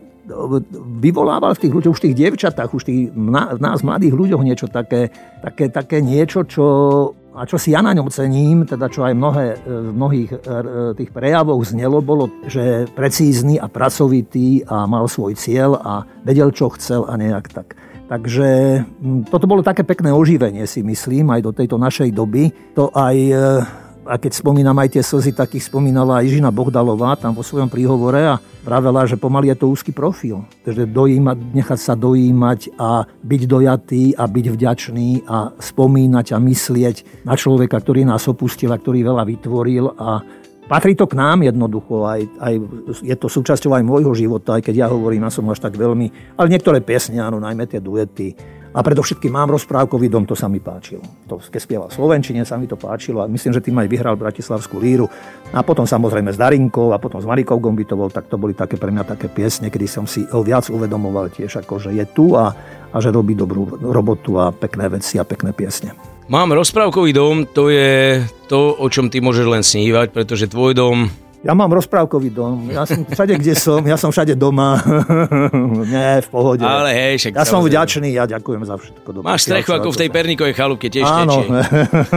vyvolával 1.01 1.57
v 1.57 1.61
tých 1.65 1.73
ľuďoch, 1.73 1.93
už 1.93 2.01
v 2.01 2.05
tých 2.09 2.17
dievčatách, 2.17 2.69
už 2.69 2.83
tých, 2.85 3.09
v 3.13 3.61
nás 3.61 3.81
mladých 3.81 4.13
ľuďoch 4.13 4.45
niečo 4.45 4.69
také, 4.69 5.09
také, 5.41 5.73
také 5.73 6.05
niečo, 6.05 6.45
čo 6.45 6.65
a 7.39 7.47
čo 7.47 7.55
si 7.55 7.71
ja 7.71 7.79
na 7.79 7.95
ňom 7.95 8.11
cením, 8.11 8.67
teda 8.67 8.91
čo 8.91 9.07
aj 9.07 9.15
mnohé, 9.15 9.45
v 9.63 9.95
mnohých 9.95 10.29
e, 10.33 10.37
tých 10.97 11.13
prejavoch 11.15 11.63
znelo, 11.63 12.03
bolo, 12.03 12.27
že 12.49 12.83
precízny 12.91 13.55
a 13.55 13.71
pracovitý 13.71 14.67
a 14.67 14.83
mal 14.83 15.07
svoj 15.07 15.39
cieľ 15.39 15.79
a 15.79 16.03
vedel, 16.27 16.51
čo 16.51 16.67
chcel 16.75 17.07
a 17.07 17.15
nejak 17.15 17.47
tak. 17.53 17.79
Takže 18.09 18.81
mm, 18.81 19.29
toto 19.29 19.45
bolo 19.45 19.61
také 19.61 19.85
pekné 19.85 20.09
oživenie, 20.09 20.65
si 20.65 20.81
myslím, 20.81 21.29
aj 21.29 21.41
do 21.45 21.51
tejto 21.53 21.77
našej 21.77 22.09
doby. 22.09 22.49
To 22.73 22.89
aj, 22.89 23.17
e, 23.29 23.45
a 24.09 24.17
keď 24.17 24.33
spomínam 24.33 24.73
aj 24.81 24.97
tie 24.97 25.03
slzy, 25.05 25.37
tak 25.37 25.53
ich 25.53 25.69
spomínala 25.69 26.25
aj 26.25 26.33
Žina 26.33 26.49
Bohdalová 26.49 27.13
tam 27.21 27.37
vo 27.37 27.45
svojom 27.45 27.69
príhovore 27.69 28.25
a 28.25 28.41
pravela, 28.65 29.05
že 29.05 29.13
pomaly 29.13 29.53
je 29.53 29.61
to 29.61 29.69
úzky 29.69 29.93
profil. 29.93 30.41
Takže 30.65 30.89
dojímať, 30.89 31.37
nechať 31.53 31.79
sa 31.79 31.93
dojímať 31.93 32.81
a 32.81 33.05
byť 33.05 33.41
dojatý 33.45 34.17
a 34.17 34.25
byť 34.25 34.45
vďačný 34.57 35.09
a 35.29 35.53
spomínať 35.61 36.33
a 36.33 36.37
myslieť 36.41 37.29
na 37.29 37.37
človeka, 37.37 37.77
ktorý 37.77 38.09
nás 38.09 38.25
opustil 38.25 38.73
a 38.73 38.81
ktorý 38.81 39.05
veľa 39.05 39.21
vytvoril 39.21 39.85
a 40.01 40.25
Patrí 40.69 40.93
to 40.93 41.09
k 41.09 41.17
nám 41.17 41.41
jednoducho, 41.41 42.05
aj, 42.05 42.21
aj 42.37 42.53
je 43.01 43.15
to 43.17 43.25
súčasťou 43.25 43.73
aj 43.73 43.81
môjho 43.81 44.13
života, 44.13 44.53
aj 44.53 44.69
keď 44.69 44.85
ja 44.85 44.87
hovorím, 44.93 45.25
ja 45.25 45.33
som 45.33 45.49
až 45.49 45.65
tak 45.65 45.73
veľmi, 45.73 46.37
ale 46.37 46.45
niektoré 46.45 46.77
piesne, 46.77 47.17
áno, 47.17 47.41
najmä 47.41 47.65
tie 47.65 47.81
duety. 47.81 48.37
A 48.69 48.85
predovšetkým 48.85 49.33
mám 49.33 49.49
rozprávkový 49.49 50.13
dom, 50.13 50.29
to 50.29 50.37
sa 50.37 50.45
mi 50.45 50.61
páčilo. 50.61 51.01
To, 51.25 51.41
keď 51.41 51.57
spieval 51.57 51.87
v 51.89 51.97
Slovenčine, 51.97 52.45
sa 52.45 52.53
mi 52.53 52.69
to 52.69 52.77
páčilo 52.77 53.25
a 53.25 53.25
myslím, 53.25 53.57
že 53.57 53.65
tým 53.65 53.81
aj 53.81 53.89
vyhral 53.89 54.13
Bratislavskú 54.13 54.77
líru. 54.77 55.09
A 55.49 55.65
potom 55.65 55.89
samozrejme 55.89 56.29
s 56.29 56.37
Darinkou 56.37 56.93
a 56.93 57.01
potom 57.01 57.17
s 57.17 57.25
Marikou 57.25 57.57
Gombitovou, 57.57 58.13
tak 58.13 58.29
to 58.29 58.37
boli 58.37 58.53
také 58.53 58.77
pre 58.77 58.93
mňa 58.93 59.17
také 59.17 59.25
piesne, 59.25 59.73
kedy 59.73 59.89
som 59.89 60.05
si 60.05 60.21
viac 60.29 60.69
uvedomoval 60.69 61.33
tiež, 61.33 61.65
ako 61.65 61.81
že 61.81 61.97
je 61.97 62.05
tu 62.13 62.37
a, 62.37 62.53
a 62.93 62.97
že 63.01 63.09
robí 63.09 63.33
dobrú 63.33 63.65
robotu 63.89 64.37
a 64.37 64.53
pekné 64.53 64.85
veci 64.85 65.17
a 65.17 65.25
pekné 65.25 65.49
piesne. 65.49 65.97
Mám 66.29 66.53
rozprávkový 66.53 67.09
dom, 67.09 67.49
to 67.49 67.73
je 67.73 68.21
to, 68.45 68.77
o 68.77 68.85
čom 68.85 69.09
ty 69.09 69.17
môžeš 69.17 69.49
len 69.49 69.65
snívať, 69.65 70.13
pretože 70.13 70.45
tvoj 70.45 70.77
dom 70.77 71.09
ja 71.39 71.55
mám 71.55 71.71
rozprávkový 71.71 72.35
dom, 72.35 72.67
ja 72.67 72.83
som 72.83 73.07
všade, 73.07 73.39
kde 73.39 73.55
som, 73.55 73.79
ja 73.87 73.95
som 73.95 74.11
všade 74.11 74.35
doma. 74.35 74.75
Nie, 75.91 76.19
v 76.19 76.27
pohode. 76.27 76.67
Ale 76.67 76.91
hej, 76.91 77.15
však 77.15 77.39
Ja 77.39 77.47
som 77.47 77.63
vďačný, 77.63 78.11
ja 78.11 78.27
ďakujem 78.27 78.67
za 78.67 78.75
všetko. 78.75 79.07
Dobré. 79.15 79.23
Máš 79.23 79.47
strechu 79.47 79.71
ako 79.71 79.95
v 79.95 79.97
tej 80.03 80.09
pernikovej 80.11 80.51
chalúbke, 80.51 80.91
tiež 80.91 81.07
Áno. 81.07 81.47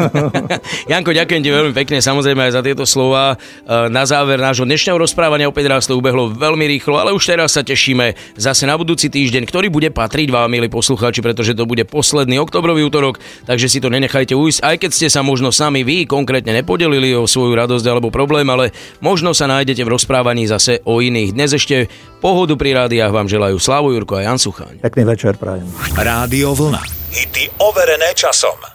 Janko, 0.91 1.15
ďakujem 1.15 1.39
ti 1.39 1.51
veľmi 1.55 1.71
pekne, 1.71 2.03
samozrejme 2.03 2.51
aj 2.51 2.53
za 2.59 2.63
tieto 2.67 2.83
slova. 2.83 3.39
E, 3.39 3.87
na 3.95 4.03
záver 4.03 4.43
nášho 4.43 4.67
dnešného 4.67 4.99
rozprávania 4.99 5.47
opäť 5.47 5.71
raz 5.71 5.87
to 5.87 5.95
ubehlo 5.95 6.27
veľmi 6.35 6.67
rýchlo, 6.67 6.99
ale 6.99 7.15
už 7.15 7.23
teraz 7.23 7.55
sa 7.55 7.63
tešíme 7.63 8.19
zase 8.35 8.67
na 8.67 8.75
budúci 8.75 9.07
týždeň, 9.07 9.47
ktorý 9.47 9.71
bude 9.71 9.95
patriť 9.95 10.35
vám, 10.35 10.51
milí 10.51 10.67
poslucháči, 10.67 11.23
pretože 11.23 11.55
to 11.55 11.63
bude 11.63 11.87
posledný 11.87 12.43
oktobrový 12.43 12.83
útorok, 12.83 13.23
takže 13.47 13.71
si 13.71 13.79
to 13.79 13.87
nenechajte 13.87 14.35
ujsť, 14.35 14.67
aj 14.67 14.77
keď 14.83 14.91
ste 14.91 15.07
sa 15.07 15.23
možno 15.23 15.55
sami 15.55 15.87
vy 15.87 16.11
konkrétne 16.11 16.59
nepodelili 16.59 17.15
o 17.15 17.31
svoju 17.31 17.55
radosť 17.55 17.87
alebo 17.87 18.11
problém, 18.11 18.51
ale 18.51 18.75
Možno 19.13 19.37
sa 19.37 19.45
nájdete 19.45 19.85
v 19.85 19.93
rozprávaní 19.93 20.49
zase 20.49 20.81
o 20.89 21.05
iných. 21.05 21.37
Dnes 21.37 21.53
ešte 21.53 21.93
pohodu 22.25 22.57
pri 22.57 22.73
rádiách 22.73 23.13
vám 23.13 23.29
želajú 23.29 23.61
Slavo 23.61 23.93
Jurko 23.93 24.17
a 24.17 24.25
Jan 24.25 24.41
Sucháň. 24.41 24.81
Pekný 24.81 25.05
večer 25.05 25.37
prajem. 25.37 25.69
Rádio 25.93 26.57
Vlna. 26.57 26.81
Hity 27.13 27.61
overené 27.61 28.17
časom. 28.17 28.72